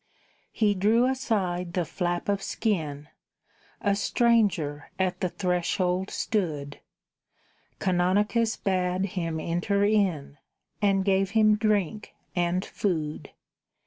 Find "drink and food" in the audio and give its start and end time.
11.55-13.29